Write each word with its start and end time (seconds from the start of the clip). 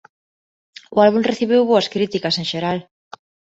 O 0.95 0.97
álbum 1.05 1.27
recibiu 1.29 1.61
boas 1.71 1.87
críticas 1.93 2.35
en 2.41 2.45
xeral. 2.51 2.77